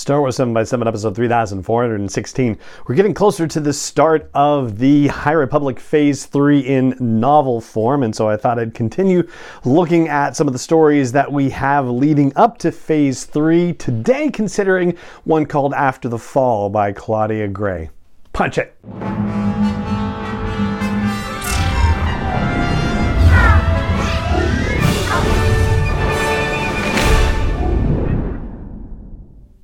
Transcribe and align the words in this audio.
Star 0.00 0.20
Wars 0.20 0.36
7 0.36 0.54
by 0.54 0.64
7 0.64 0.88
episode 0.88 1.14
3416. 1.14 2.58
We're 2.86 2.94
getting 2.94 3.12
closer 3.12 3.46
to 3.46 3.60
the 3.60 3.74
start 3.74 4.30
of 4.32 4.78
the 4.78 5.08
High 5.08 5.32
Republic 5.32 5.78
Phase 5.78 6.24
3 6.24 6.60
in 6.60 6.96
novel 6.98 7.60
form, 7.60 8.02
and 8.02 8.16
so 8.16 8.26
I 8.26 8.38
thought 8.38 8.58
I'd 8.58 8.72
continue 8.72 9.28
looking 9.62 10.08
at 10.08 10.34
some 10.36 10.46
of 10.46 10.54
the 10.54 10.58
stories 10.58 11.12
that 11.12 11.30
we 11.30 11.50
have 11.50 11.86
leading 11.86 12.32
up 12.34 12.56
to 12.58 12.72
Phase 12.72 13.26
3, 13.26 13.74
today 13.74 14.30
considering 14.30 14.96
one 15.24 15.44
called 15.44 15.74
After 15.74 16.08
the 16.08 16.18
Fall 16.18 16.70
by 16.70 16.92
Claudia 16.92 17.48
Gray. 17.48 17.90
Punch 18.32 18.56
it! 18.56 18.74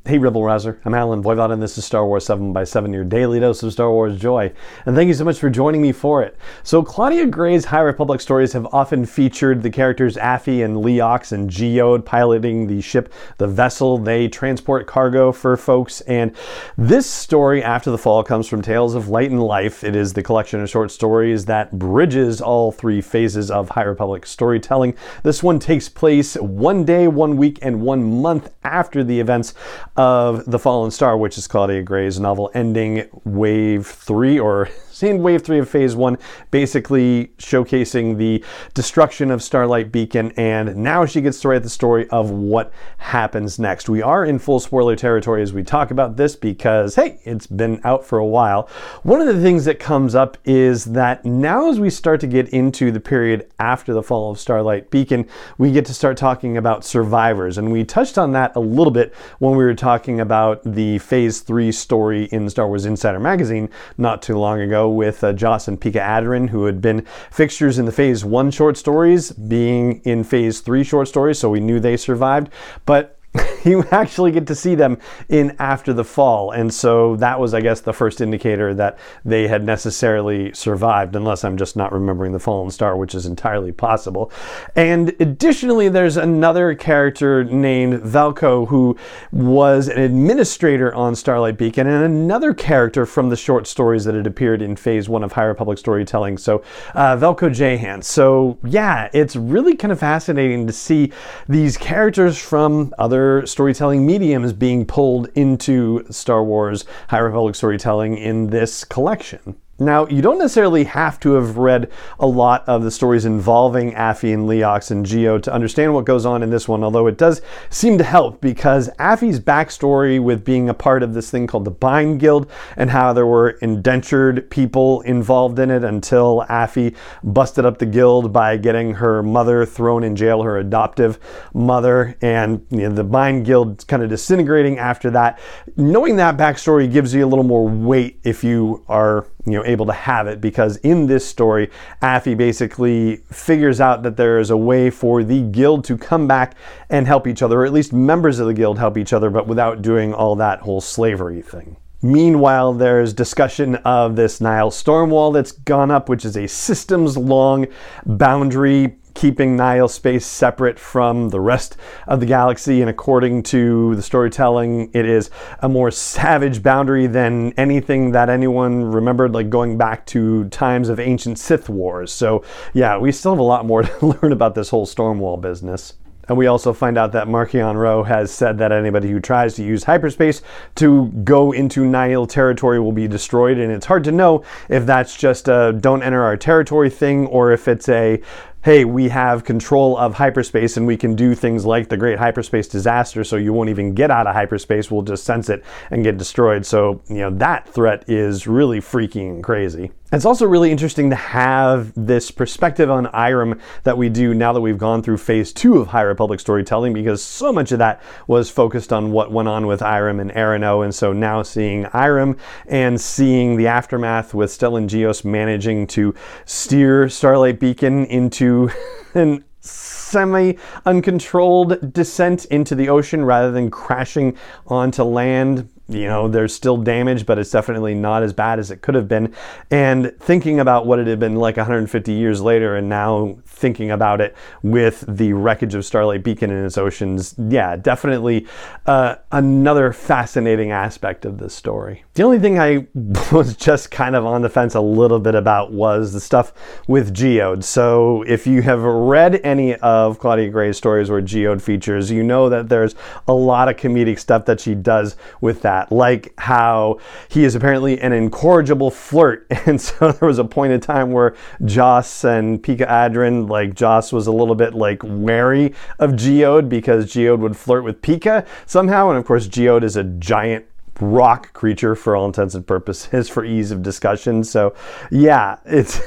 Hey, 0.06 0.18
Rebel 0.18 0.44
Rouser. 0.44 0.78
I'm 0.84 0.94
Allen 0.94 1.20
Voivod, 1.20 1.52
and 1.52 1.60
this 1.60 1.76
is 1.76 1.84
Star 1.84 2.06
Wars 2.06 2.24
7 2.26 2.52
by 2.52 2.62
7 2.62 2.92
your 2.92 3.02
daily 3.02 3.40
dose 3.40 3.64
of 3.64 3.72
Star 3.72 3.90
Wars 3.90 4.16
joy. 4.16 4.52
And 4.84 4.94
thank 4.94 5.08
you 5.08 5.14
so 5.14 5.24
much 5.24 5.40
for 5.40 5.50
joining 5.50 5.82
me 5.82 5.90
for 5.90 6.22
it. 6.22 6.36
So, 6.62 6.80
Claudia 6.80 7.26
Gray's 7.26 7.64
High 7.64 7.80
Republic 7.80 8.20
stories 8.20 8.52
have 8.52 8.72
often 8.72 9.04
featured 9.04 9.64
the 9.64 9.70
characters 9.70 10.16
Affie 10.16 10.64
and 10.64 10.76
Leox 10.76 11.32
and 11.32 11.50
Geode 11.50 12.04
piloting 12.04 12.68
the 12.68 12.80
ship, 12.80 13.12
the 13.38 13.48
vessel. 13.48 13.98
They 13.98 14.28
transport 14.28 14.86
cargo 14.86 15.32
for 15.32 15.56
folks. 15.56 16.02
And 16.02 16.36
this 16.78 17.10
story, 17.10 17.60
After 17.60 17.90
the 17.90 17.98
Fall, 17.98 18.22
comes 18.22 18.46
from 18.46 18.62
Tales 18.62 18.94
of 18.94 19.08
Light 19.08 19.32
and 19.32 19.42
Life. 19.42 19.82
It 19.82 19.96
is 19.96 20.12
the 20.12 20.22
collection 20.22 20.60
of 20.60 20.70
short 20.70 20.92
stories 20.92 21.46
that 21.46 21.76
bridges 21.76 22.40
all 22.40 22.70
three 22.70 23.00
phases 23.00 23.50
of 23.50 23.70
High 23.70 23.82
Republic 23.82 24.24
storytelling. 24.24 24.94
This 25.24 25.42
one 25.42 25.58
takes 25.58 25.88
place 25.88 26.36
one 26.36 26.84
day, 26.84 27.08
one 27.08 27.36
week, 27.36 27.58
and 27.60 27.82
one 27.82 28.20
month 28.22 28.52
after 28.62 29.02
the 29.02 29.18
events 29.18 29.52
of 29.96 30.44
The 30.44 30.58
Fallen 30.58 30.90
Star, 30.90 31.16
which 31.16 31.38
is 31.38 31.46
Claudia 31.46 31.82
Gray's 31.82 32.20
novel 32.20 32.50
ending 32.54 33.08
wave 33.24 33.86
three 33.86 34.38
or 34.38 34.68
seeing 34.96 35.22
wave 35.22 35.42
three 35.42 35.58
of 35.58 35.68
phase 35.68 35.94
one, 35.94 36.16
basically 36.50 37.30
showcasing 37.36 38.16
the 38.16 38.42
destruction 38.72 39.30
of 39.30 39.42
Starlight 39.42 39.92
Beacon, 39.92 40.32
and 40.38 40.74
now 40.74 41.04
she 41.04 41.20
gets 41.20 41.38
to 41.42 41.48
write 41.48 41.62
the 41.62 41.68
story 41.68 42.08
of 42.08 42.30
what 42.30 42.72
happens 42.96 43.58
next. 43.58 43.90
We 43.90 44.00
are 44.00 44.24
in 44.24 44.38
full 44.38 44.58
spoiler 44.58 44.96
territory 44.96 45.42
as 45.42 45.52
we 45.52 45.62
talk 45.62 45.90
about 45.90 46.16
this 46.16 46.34
because, 46.34 46.94
hey, 46.94 47.20
it's 47.24 47.46
been 47.46 47.78
out 47.84 48.06
for 48.06 48.18
a 48.18 48.24
while. 48.24 48.70
One 49.02 49.20
of 49.20 49.26
the 49.26 49.42
things 49.42 49.66
that 49.66 49.78
comes 49.78 50.14
up 50.14 50.38
is 50.46 50.86
that 50.86 51.26
now, 51.26 51.68
as 51.68 51.78
we 51.78 51.90
start 51.90 52.20
to 52.20 52.26
get 52.26 52.48
into 52.48 52.90
the 52.90 53.00
period 53.00 53.50
after 53.58 53.92
the 53.92 54.02
fall 54.02 54.30
of 54.30 54.40
Starlight 54.40 54.90
Beacon, 54.90 55.28
we 55.58 55.72
get 55.72 55.84
to 55.86 55.94
start 55.94 56.16
talking 56.16 56.56
about 56.56 56.86
survivors, 56.86 57.58
and 57.58 57.70
we 57.70 57.84
touched 57.84 58.16
on 58.16 58.32
that 58.32 58.56
a 58.56 58.60
little 58.60 58.90
bit 58.90 59.14
when 59.40 59.56
we 59.56 59.64
were 59.64 59.74
talking 59.74 60.20
about 60.20 60.62
the 60.64 60.96
phase 61.00 61.40
three 61.40 61.70
story 61.70 62.24
in 62.32 62.48
Star 62.48 62.66
Wars 62.66 62.86
Insider 62.86 63.20
Magazine 63.20 63.68
not 63.98 64.22
too 64.22 64.38
long 64.38 64.62
ago 64.62 64.85
with 64.88 65.22
uh, 65.24 65.32
Joss 65.32 65.68
and 65.68 65.80
Pikka 65.80 65.98
Adren, 65.98 66.50
who 66.50 66.64
had 66.64 66.80
been 66.80 67.06
fixtures 67.30 67.78
in 67.78 67.84
the 67.84 67.92
Phase 67.92 68.24
1 68.24 68.50
short 68.50 68.76
stories, 68.76 69.32
being 69.32 70.00
in 70.04 70.24
Phase 70.24 70.60
3 70.60 70.84
short 70.84 71.08
stories, 71.08 71.38
so 71.38 71.50
we 71.50 71.60
knew 71.60 71.80
they 71.80 71.96
survived. 71.96 72.50
But 72.84 73.15
you 73.64 73.84
actually 73.90 74.32
get 74.32 74.46
to 74.46 74.54
see 74.54 74.74
them 74.74 74.98
in 75.28 75.56
After 75.58 75.92
the 75.92 76.04
Fall. 76.04 76.50
And 76.50 76.72
so 76.72 77.16
that 77.16 77.38
was, 77.38 77.54
I 77.54 77.60
guess, 77.60 77.80
the 77.80 77.92
first 77.92 78.20
indicator 78.20 78.74
that 78.74 78.98
they 79.24 79.48
had 79.48 79.64
necessarily 79.64 80.52
survived, 80.52 81.16
unless 81.16 81.44
I'm 81.44 81.56
just 81.56 81.76
not 81.76 81.92
remembering 81.92 82.32
the 82.32 82.38
Fallen 82.38 82.70
Star, 82.70 82.96
which 82.96 83.14
is 83.14 83.26
entirely 83.26 83.72
possible. 83.72 84.30
And 84.74 85.14
additionally, 85.20 85.88
there's 85.88 86.16
another 86.16 86.74
character 86.74 87.44
named 87.44 88.02
Velko 88.02 88.68
who 88.68 88.96
was 89.32 89.88
an 89.88 90.00
administrator 90.00 90.94
on 90.94 91.14
Starlight 91.14 91.58
Beacon, 91.58 91.86
and 91.86 92.04
another 92.04 92.54
character 92.54 93.06
from 93.06 93.28
the 93.28 93.36
short 93.36 93.66
stories 93.66 94.04
that 94.04 94.14
had 94.14 94.26
appeared 94.26 94.62
in 94.62 94.76
Phase 94.76 95.08
1 95.08 95.24
of 95.24 95.32
High 95.32 95.44
Republic 95.44 95.78
storytelling. 95.78 96.38
So 96.38 96.62
uh, 96.94 97.16
Velko 97.16 97.52
Jahan. 97.52 98.02
So 98.02 98.58
yeah, 98.64 99.08
it's 99.12 99.36
really 99.36 99.76
kind 99.76 99.92
of 99.92 99.98
fascinating 99.98 100.66
to 100.66 100.72
see 100.72 101.12
these 101.48 101.76
characters 101.76 102.38
from 102.38 102.94
other 102.98 103.25
storytelling 103.46 104.06
mediums 104.06 104.52
being 104.52 104.84
pulled 104.86 105.28
into 105.34 106.04
Star 106.10 106.42
Wars 106.44 106.84
High 107.08 107.18
Republic 107.18 107.54
storytelling 107.54 108.16
in 108.16 108.48
this 108.48 108.84
collection. 108.84 109.56
Now, 109.78 110.06
you 110.06 110.22
don't 110.22 110.38
necessarily 110.38 110.84
have 110.84 111.20
to 111.20 111.32
have 111.32 111.58
read 111.58 111.90
a 112.18 112.26
lot 112.26 112.66
of 112.66 112.82
the 112.82 112.90
stories 112.90 113.26
involving 113.26 113.92
Affie 113.92 114.32
and 114.32 114.48
Leox 114.48 114.90
and 114.90 115.04
Geo 115.04 115.36
to 115.38 115.52
understand 115.52 115.92
what 115.92 116.06
goes 116.06 116.24
on 116.24 116.42
in 116.42 116.48
this 116.48 116.66
one, 116.66 116.82
although 116.82 117.06
it 117.08 117.18
does 117.18 117.42
seem 117.68 117.98
to 117.98 118.04
help 118.04 118.40
because 118.40 118.88
Affie's 118.98 119.38
backstory 119.38 120.18
with 120.22 120.46
being 120.46 120.70
a 120.70 120.74
part 120.74 121.02
of 121.02 121.12
this 121.12 121.30
thing 121.30 121.46
called 121.46 121.66
the 121.66 121.70
Byne 121.70 122.16
Guild 122.16 122.50
and 122.76 122.90
how 122.90 123.12
there 123.12 123.26
were 123.26 123.50
indentured 123.60 124.48
people 124.48 125.02
involved 125.02 125.58
in 125.58 125.70
it 125.70 125.84
until 125.84 126.46
Affie 126.48 126.96
busted 127.22 127.66
up 127.66 127.76
the 127.76 127.84
guild 127.84 128.32
by 128.32 128.56
getting 128.56 128.94
her 128.94 129.22
mother 129.22 129.66
thrown 129.66 130.04
in 130.04 130.16
jail, 130.16 130.42
her 130.42 130.56
adoptive 130.56 131.18
mother, 131.52 132.16
and 132.22 132.64
you 132.70 132.88
know, 132.88 132.94
the 132.94 133.04
Byne 133.04 133.44
Guild 133.44 133.86
kind 133.86 134.02
of 134.02 134.08
disintegrating 134.08 134.78
after 134.78 135.10
that. 135.10 135.38
Knowing 135.76 136.16
that 136.16 136.38
backstory 136.38 136.90
gives 136.90 137.12
you 137.12 137.26
a 137.26 137.28
little 137.28 137.44
more 137.44 137.68
weight 137.68 138.18
if 138.24 138.42
you 138.42 138.82
are 138.88 139.26
you 139.46 139.52
know 139.52 139.64
able 139.64 139.86
to 139.86 139.92
have 139.92 140.26
it 140.26 140.40
because 140.40 140.76
in 140.78 141.06
this 141.06 141.26
story 141.26 141.70
affie 142.02 142.36
basically 142.36 143.16
figures 143.30 143.80
out 143.80 144.02
that 144.02 144.16
there 144.16 144.38
is 144.38 144.50
a 144.50 144.56
way 144.56 144.90
for 144.90 145.22
the 145.22 145.42
guild 145.42 145.84
to 145.84 145.96
come 145.96 146.26
back 146.26 146.56
and 146.90 147.06
help 147.06 147.26
each 147.26 147.42
other 147.42 147.60
or 147.60 147.64
at 147.64 147.72
least 147.72 147.92
members 147.92 148.38
of 148.38 148.46
the 148.46 148.54
guild 148.54 148.78
help 148.78 148.98
each 148.98 149.12
other 149.12 149.30
but 149.30 149.46
without 149.46 149.80
doing 149.82 150.12
all 150.12 150.36
that 150.36 150.60
whole 150.60 150.80
slavery 150.80 151.40
thing 151.40 151.76
Meanwhile, 152.06 152.74
there's 152.74 153.12
discussion 153.12 153.74
of 153.76 154.14
this 154.14 154.40
Nihil 154.40 154.70
Stormwall 154.70 155.34
that's 155.34 155.50
gone 155.50 155.90
up, 155.90 156.08
which 156.08 156.24
is 156.24 156.36
a 156.36 156.46
systems 156.46 157.16
long 157.16 157.66
boundary 158.04 158.96
keeping 159.14 159.56
Nihil 159.56 159.88
space 159.88 160.24
separate 160.24 160.78
from 160.78 161.30
the 161.30 161.40
rest 161.40 161.76
of 162.06 162.20
the 162.20 162.26
galaxy. 162.26 162.80
And 162.80 162.88
according 162.88 163.42
to 163.44 163.96
the 163.96 164.02
storytelling, 164.02 164.90
it 164.92 165.04
is 165.04 165.30
a 165.60 165.68
more 165.68 165.90
savage 165.90 166.62
boundary 166.62 167.08
than 167.08 167.52
anything 167.56 168.12
that 168.12 168.28
anyone 168.28 168.84
remembered, 168.84 169.32
like 169.32 169.50
going 169.50 169.76
back 169.76 170.06
to 170.06 170.48
times 170.50 170.88
of 170.88 171.00
ancient 171.00 171.40
Sith 171.40 171.68
wars. 171.68 172.12
So, 172.12 172.44
yeah, 172.72 172.98
we 172.98 173.10
still 173.10 173.32
have 173.32 173.40
a 173.40 173.42
lot 173.42 173.66
more 173.66 173.82
to 173.82 174.06
learn 174.06 174.30
about 174.30 174.54
this 174.54 174.68
whole 174.68 174.86
Stormwall 174.86 175.40
business. 175.40 175.94
And 176.28 176.36
we 176.36 176.46
also 176.46 176.72
find 176.72 176.98
out 176.98 177.12
that 177.12 177.28
Marchion 177.28 177.76
Ro 177.76 178.02
has 178.02 178.32
said 178.32 178.58
that 178.58 178.72
anybody 178.72 179.10
who 179.10 179.20
tries 179.20 179.54
to 179.54 179.64
use 179.64 179.84
hyperspace 179.84 180.42
to 180.76 181.06
go 181.24 181.52
into 181.52 181.86
Nihil 181.86 182.26
territory 182.26 182.80
will 182.80 182.92
be 182.92 183.08
destroyed. 183.08 183.58
And 183.58 183.70
it's 183.70 183.86
hard 183.86 184.04
to 184.04 184.12
know 184.12 184.44
if 184.68 184.86
that's 184.86 185.16
just 185.16 185.48
a 185.48 185.76
don't 185.78 186.02
enter 186.02 186.22
our 186.22 186.36
territory 186.36 186.90
thing 186.90 187.26
or 187.26 187.52
if 187.52 187.68
it's 187.68 187.88
a 187.88 188.20
hey, 188.66 188.84
we 188.84 189.08
have 189.08 189.44
control 189.44 189.96
of 189.96 190.12
hyperspace 190.12 190.76
and 190.76 190.88
we 190.88 190.96
can 190.96 191.14
do 191.14 191.36
things 191.36 191.64
like 191.64 191.88
the 191.88 191.96
great 191.96 192.18
hyperspace 192.18 192.66
disaster 192.66 193.22
so 193.22 193.36
you 193.36 193.52
won't 193.52 193.70
even 193.70 193.94
get 193.94 194.10
out 194.10 194.26
of 194.26 194.34
hyperspace. 194.34 194.90
We'll 194.90 195.02
just 195.02 195.22
sense 195.22 195.48
it 195.48 195.62
and 195.92 196.02
get 196.02 196.18
destroyed. 196.18 196.66
So, 196.66 197.00
you 197.08 197.18
know, 197.18 197.30
that 197.30 197.68
threat 197.68 198.02
is 198.08 198.48
really 198.48 198.80
freaking 198.80 199.40
crazy. 199.40 199.92
It's 200.16 200.24
also 200.24 200.46
really 200.46 200.70
interesting 200.70 201.10
to 201.10 201.16
have 201.16 201.92
this 201.94 202.30
perspective 202.30 202.90
on 202.90 203.04
Eiram 203.08 203.60
that 203.82 203.98
we 203.98 204.08
do 204.08 204.32
now 204.32 204.54
that 204.54 204.62
we've 204.62 204.78
gone 204.78 205.02
through 205.02 205.18
phase 205.18 205.52
two 205.52 205.76
of 205.76 205.88
High 205.88 206.00
Republic 206.00 206.40
storytelling 206.40 206.94
because 206.94 207.22
so 207.22 207.52
much 207.52 207.70
of 207.70 207.80
that 207.80 208.00
was 208.26 208.48
focused 208.48 208.94
on 208.94 209.12
what 209.12 209.30
went 209.30 209.46
on 209.46 209.66
with 209.66 209.80
Eiram 209.80 210.18
and 210.18 210.30
E'ronoh. 210.30 210.82
And 210.82 210.94
so 210.94 211.12
now 211.12 211.42
seeing 211.42 211.84
Eiram 211.92 212.38
and 212.64 212.98
seeing 212.98 213.58
the 213.58 213.66
aftermath 213.66 214.32
with 214.32 214.48
Stellan 214.48 214.88
Gios 214.88 215.22
managing 215.22 215.86
to 215.88 216.14
steer 216.46 217.10
Starlight 217.10 217.60
Beacon 217.60 218.06
into 218.06 218.70
an 219.14 219.44
semi 219.60 220.54
uncontrolled 220.86 221.92
descent 221.92 222.46
into 222.46 222.74
the 222.74 222.88
ocean 222.88 223.22
rather 223.22 223.52
than 223.52 223.70
crashing 223.70 224.34
onto 224.66 225.02
land 225.02 225.68
you 225.88 226.06
know, 226.06 226.26
there's 226.26 226.52
still 226.52 226.76
damage, 226.76 227.26
but 227.26 227.38
it's 227.38 227.50
definitely 227.50 227.94
not 227.94 228.24
as 228.24 228.32
bad 228.32 228.58
as 228.58 228.70
it 228.70 228.82
could 228.82 228.96
have 228.96 229.06
been. 229.06 229.32
And 229.70 230.12
thinking 230.18 230.58
about 230.58 230.84
what 230.86 230.98
it 230.98 231.06
had 231.06 231.20
been 231.20 231.36
like 231.36 231.56
150 231.56 232.12
years 232.12 232.40
later, 232.40 232.76
and 232.76 232.88
now 232.88 233.38
thinking 233.46 233.92
about 233.92 234.20
it 234.20 234.34
with 234.62 235.04
the 235.06 235.32
wreckage 235.32 235.74
of 235.74 235.84
Starlight 235.84 236.24
Beacon 236.24 236.50
in 236.50 236.64
its 236.64 236.76
oceans, 236.76 237.36
yeah, 237.38 237.76
definitely 237.76 238.46
uh, 238.86 239.16
another 239.30 239.92
fascinating 239.92 240.72
aspect 240.72 241.24
of 241.24 241.38
this 241.38 241.54
story. 241.54 242.04
The 242.14 242.24
only 242.24 242.40
thing 242.40 242.58
I 242.58 242.86
was 243.32 243.56
just 243.56 243.92
kind 243.92 244.16
of 244.16 244.26
on 244.26 244.42
the 244.42 244.48
fence 244.48 244.74
a 244.74 244.80
little 244.80 245.20
bit 245.20 245.36
about 245.36 245.72
was 245.72 246.12
the 246.12 246.20
stuff 246.20 246.52
with 246.88 247.14
Geode. 247.14 247.62
So 247.62 248.22
if 248.22 248.46
you 248.46 248.62
have 248.62 248.82
read 248.82 249.40
any 249.44 249.76
of 249.76 250.18
Claudia 250.18 250.48
Gray's 250.48 250.76
stories 250.76 251.10
where 251.10 251.22
Geode 251.22 251.62
features, 251.62 252.10
you 252.10 252.24
know 252.24 252.48
that 252.48 252.68
there's 252.68 252.96
a 253.28 253.32
lot 253.32 253.68
of 253.68 253.76
comedic 253.76 254.18
stuff 254.18 254.46
that 254.46 254.58
she 254.58 254.74
does 254.74 255.16
with 255.40 255.62
that 255.62 255.75
that, 255.76 255.92
like 255.92 256.32
how 256.38 256.98
he 257.28 257.44
is 257.44 257.54
apparently 257.54 258.00
an 258.00 258.12
incorrigible 258.12 258.90
flirt. 258.90 259.46
And 259.66 259.80
so 259.80 260.12
there 260.12 260.28
was 260.28 260.38
a 260.38 260.44
point 260.44 260.72
in 260.72 260.80
time 260.80 261.10
where 261.10 261.34
Joss 261.64 262.24
and 262.24 262.62
Pikka 262.62 262.86
Adren, 262.86 263.48
like 263.48 263.74
Joss 263.74 264.12
was 264.12 264.28
a 264.28 264.32
little 264.32 264.54
bit 264.54 264.74
like 264.74 265.00
wary 265.02 265.74
of 265.98 266.12
Geode 266.12 266.68
because 266.68 267.12
Geode 267.12 267.40
would 267.40 267.56
flirt 267.56 267.82
with 267.82 268.00
Pikka 268.00 268.46
somehow. 268.66 269.08
And 269.08 269.18
of 269.18 269.24
course, 269.24 269.48
Geode 269.48 269.82
is 269.82 269.96
a 269.96 270.04
giant 270.04 270.66
rock 271.00 271.52
creature 271.52 271.96
for 271.96 272.14
all 272.14 272.26
intents 272.26 272.54
and 272.54 272.64
purposes 272.64 273.28
for 273.34 273.44
ease 273.44 273.72
of 273.72 273.82
discussion. 273.82 274.44
So, 274.44 274.74
yeah, 275.10 275.58
it's. 275.64 276.00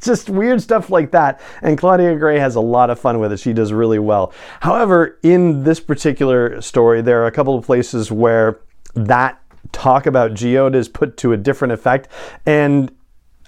just 0.00 0.30
weird 0.30 0.62
stuff 0.62 0.90
like 0.90 1.10
that. 1.10 1.40
And 1.62 1.76
Claudia 1.76 2.16
Gray 2.16 2.38
has 2.38 2.54
a 2.54 2.60
lot 2.60 2.90
of 2.90 2.98
fun 2.98 3.18
with 3.18 3.32
it. 3.32 3.40
She 3.40 3.52
does 3.52 3.72
really 3.72 3.98
well. 3.98 4.32
However, 4.60 5.18
in 5.22 5.64
this 5.64 5.80
particular 5.80 6.60
story, 6.60 7.02
there 7.02 7.22
are 7.22 7.26
a 7.26 7.32
couple 7.32 7.56
of 7.56 7.64
places 7.64 8.12
where 8.12 8.60
that 8.94 9.40
talk 9.72 10.06
about 10.06 10.32
Geode 10.32 10.74
is 10.74 10.88
put 10.88 11.16
to 11.18 11.32
a 11.32 11.36
different 11.36 11.72
effect. 11.72 12.08
And 12.46 12.90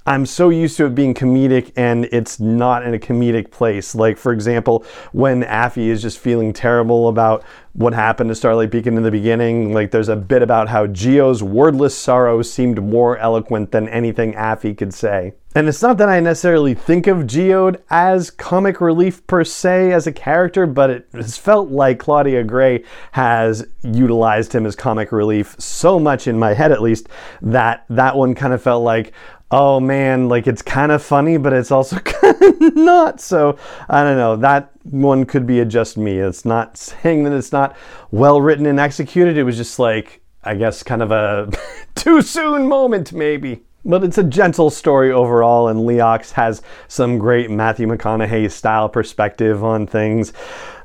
I'm 0.07 0.25
so 0.25 0.49
used 0.49 0.77
to 0.79 0.87
it 0.87 0.95
being 0.95 1.13
comedic 1.13 1.73
and 1.77 2.07
it's 2.07 2.41
not 2.41 2.85
in 2.85 2.95
a 2.95 2.99
comedic 2.99 3.51
place. 3.51 3.95
Like, 3.95 4.17
for 4.17 4.33
example, 4.33 4.85
when 5.13 5.43
Affie 5.43 5.89
is 5.89 6.01
just 6.01 6.19
feeling 6.19 6.53
terrible 6.53 7.09
about 7.09 7.45
what 7.75 7.93
happened 7.93 8.29
to 8.31 8.35
Starlight 8.35 8.71
Beacon 8.71 8.97
in 8.97 9.03
the 9.03 9.11
beginning, 9.11 9.75
like, 9.75 9.91
there's 9.91 10.09
a 10.09 10.17
bit 10.17 10.43
about 10.43 10.69
how 10.69 10.87
Geo's 10.87 11.43
wordless 11.43 11.97
sorrow 11.97 12.41
seemed 12.43 12.83
more 12.83 13.19
eloquent 13.19 13.73
than 13.73 13.89
anything 13.89 14.33
Affie 14.33 14.77
could 14.77 14.95
say. 14.95 15.35
And 15.55 15.69
it's 15.69 15.83
not 15.83 15.99
that 15.99 16.09
I 16.09 16.21
necessarily 16.21 16.75
think 16.75 17.07
of 17.07 17.27
Geode 17.27 17.83
as 17.91 18.31
comic 18.31 18.81
relief 18.81 19.27
per 19.27 19.45
se 19.45 19.93
as 19.93 20.07
a 20.07 20.13
character, 20.13 20.65
but 20.65 20.91
it 20.91 21.09
has 21.13 21.37
felt 21.37 21.71
like 21.71 21.99
Claudia 21.99 22.45
Gray 22.45 22.85
has 23.13 23.67
utilized 23.83 24.53
him 24.53 24.65
as 24.65 24.77
comic 24.77 25.13
relief 25.13 25.57
so 25.59 25.99
much 25.99 26.27
in 26.27 26.39
my 26.39 26.55
head, 26.55 26.73
at 26.73 26.81
least, 26.81 27.09
that 27.43 27.85
that 27.91 28.17
one 28.17 28.35
kind 28.35 28.53
of 28.53 28.63
felt 28.63 28.85
like, 28.85 29.13
oh 29.51 29.81
man, 29.81 30.29
like 30.29 30.47
it's 30.47 30.63
kind 30.63 30.93
of 30.93 31.03
funny, 31.03 31.37
but 31.37 31.53
it's 31.53 31.71
also 31.71 31.99
not. 32.61 33.21
So 33.21 33.59
I 33.89 34.03
don't 34.05 34.17
know. 34.17 34.37
That 34.37 34.71
one 34.85 35.25
could 35.25 35.47
be 35.47 35.61
a 35.61 35.65
just 35.65 35.97
me. 35.97 36.19
It's 36.19 36.45
not 36.45 36.77
saying 36.77 37.25
that 37.25 37.33
it's 37.33 37.53
not 37.53 37.77
well 38.11 38.41
written 38.41 38.67
and 38.67 38.81
executed. 38.81 39.37
It 39.37 39.45
was 39.45 39.57
just 39.57 39.79
like, 39.79 40.23
I 40.45 40.55
guess, 40.55 40.83
kind 40.83 41.03
of 41.03 41.11
a 41.11 41.51
too 41.95 42.23
soon 42.23 42.69
moment, 42.69 43.13
maybe. 43.13 43.63
But 43.83 44.05
it's 44.05 44.19
a 44.19 44.23
gentle 44.23 44.69
story 44.69 45.11
overall, 45.11 45.69
and 45.69 45.81
Leox 45.81 46.33
has 46.33 46.61
some 46.87 47.17
great 47.17 47.51
Matthew 47.51 47.87
McConaughey 47.87 48.51
style 48.51 48.91
perspective 48.91 49.65
on 49.65 49.87
things. 49.87 50.35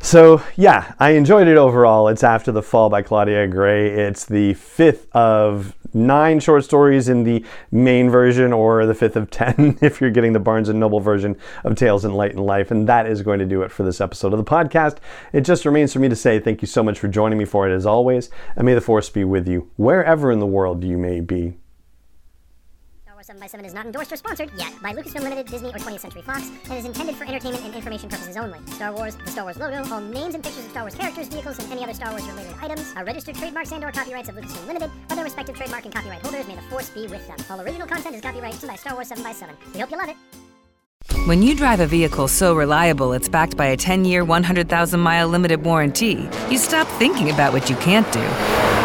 So, 0.01 0.41
yeah, 0.55 0.93
I 0.97 1.09
enjoyed 1.09 1.49
it 1.49 1.57
overall. 1.57 2.07
It's 2.07 2.23
After 2.23 2.53
the 2.53 2.61
Fall 2.61 2.89
by 2.89 3.01
Claudia 3.01 3.47
Gray. 3.47 3.89
It's 3.89 4.23
the 4.23 4.53
fifth 4.53 5.13
of 5.13 5.75
nine 5.95 6.39
short 6.39 6.63
stories 6.63 7.09
in 7.09 7.23
the 7.23 7.43
main 7.71 8.09
version, 8.09 8.53
or 8.53 8.85
the 8.85 8.93
fifth 8.93 9.15
of 9.15 9.31
ten 9.31 9.77
if 9.81 9.99
you're 9.99 10.11
getting 10.11 10.33
the 10.33 10.39
Barnes 10.39 10.69
and 10.69 10.79
Noble 10.79 10.99
version 10.99 11.35
of 11.63 11.75
Tales 11.75 12.05
in 12.05 12.13
Light 12.13 12.31
and 12.31 12.45
Life. 12.45 12.69
And 12.69 12.87
that 12.87 13.07
is 13.07 13.21
going 13.21 13.39
to 13.39 13.45
do 13.45 13.63
it 13.63 13.71
for 13.71 13.83
this 13.83 13.99
episode 14.01 14.33
of 14.33 14.37
the 14.37 14.43
podcast. 14.43 14.97
It 15.33 15.41
just 15.41 15.65
remains 15.65 15.93
for 15.93 15.99
me 15.99 16.09
to 16.09 16.15
say 16.15 16.39
thank 16.39 16.61
you 16.61 16.67
so 16.67 16.83
much 16.83 16.99
for 16.99 17.07
joining 17.07 17.39
me 17.39 17.45
for 17.45 17.67
it 17.67 17.73
as 17.73 17.85
always, 17.85 18.29
and 18.55 18.65
may 18.65 18.75
the 18.75 18.81
Force 18.81 19.09
be 19.09 19.23
with 19.23 19.47
you 19.47 19.71
wherever 19.77 20.31
in 20.31 20.39
the 20.39 20.45
world 20.45 20.83
you 20.83 20.97
may 20.97 21.21
be. 21.21 21.55
7 23.25 23.39
by 23.39 23.47
7 23.47 23.65
is 23.65 23.73
not 23.73 23.87
endorsed 23.87 24.13
or 24.13 24.17
sponsored 24.17 24.51
yet 24.55 24.71
by 24.83 24.93
Lucasfilm 24.93 25.23
Limited, 25.23 25.47
Disney, 25.47 25.69
or 25.69 25.79
20th 25.79 26.01
Century 26.01 26.21
Fox, 26.21 26.51
and 26.65 26.73
is 26.73 26.85
intended 26.85 27.15
for 27.15 27.25
entertainment 27.25 27.65
and 27.65 27.73
information 27.73 28.07
purposes 28.07 28.37
only. 28.37 28.59
Star 28.67 28.93
Wars, 28.93 29.15
the 29.15 29.31
Star 29.31 29.45
Wars 29.45 29.57
logo, 29.57 29.83
all 29.91 29.99
names 29.99 30.35
and 30.35 30.43
pictures 30.43 30.63
of 30.63 30.69
Star 30.69 30.83
Wars 30.83 30.93
characters, 30.93 31.27
vehicles, 31.27 31.57
and 31.57 31.71
any 31.71 31.83
other 31.83 31.95
Star 31.95 32.11
Wars 32.11 32.23
related 32.27 32.53
items 32.61 32.93
are 32.95 33.03
registered 33.03 33.33
trademarks 33.33 33.71
and 33.71 33.83
or 33.83 33.91
copyrights 33.91 34.29
of 34.29 34.35
Lucasfilm 34.35 34.67
Limited, 34.67 34.91
or 35.09 35.15
their 35.15 35.25
respective 35.25 35.55
trademark 35.55 35.85
and 35.85 35.93
copyright 35.95 36.21
holders. 36.21 36.47
May 36.47 36.53
the 36.53 36.61
force 36.69 36.91
be 36.91 37.07
with 37.07 37.25
them. 37.25 37.37
All 37.49 37.59
original 37.61 37.87
content 37.87 38.13
is 38.13 38.21
copyrighted 38.21 38.67
by 38.67 38.75
Star 38.75 38.93
Wars 38.93 39.07
7 39.07 39.23
by 39.23 39.31
7 39.31 39.55
We 39.73 39.79
hope 39.79 39.89
you 39.89 39.97
love 39.97 40.09
it. 40.09 40.17
When 41.27 41.41
you 41.41 41.55
drive 41.55 41.79
a 41.79 41.87
vehicle 41.87 42.27
so 42.27 42.53
reliable 42.53 43.11
it's 43.13 43.27
backed 43.27 43.57
by 43.57 43.65
a 43.65 43.77
10 43.77 44.05
year, 44.05 44.23
100,000 44.23 44.99
mile 44.99 45.27
limited 45.27 45.63
warranty, 45.63 46.29
you 46.51 46.59
stop 46.59 46.87
thinking 46.99 47.31
about 47.31 47.53
what 47.53 47.71
you 47.71 47.75
can't 47.77 48.11
do 48.13 48.84